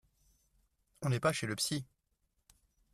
[1.03, 1.85] On n’est pas chez le psy